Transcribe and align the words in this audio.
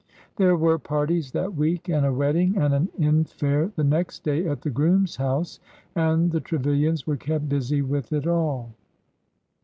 There 0.37 0.57
were 0.57 0.79
parties 0.79 1.31
that 1.33 1.53
week, 1.53 1.87
and 1.87 2.07
a 2.07 2.11
wedding, 2.11 2.57
and 2.57 2.73
an 2.73 2.89
infare 2.99 3.71
the 3.75 3.83
next 3.83 4.23
day 4.23 4.47
at 4.47 4.61
the 4.61 4.71
groom's 4.71 5.17
house, 5.17 5.59
and 5.95 6.31
the 6.31 6.39
Tre 6.41 6.57
vilians 6.57 7.05
were 7.05 7.17
kept 7.17 7.47
busy 7.47 7.83
with 7.83 8.11
it 8.11 8.25
all. 8.25 8.71